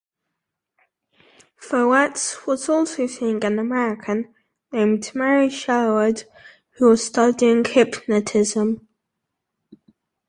[1.61, 4.33] Ploetz was also seeing an American
[4.71, 6.23] named Mary Sherwood
[6.79, 8.87] who was studying hypnotism.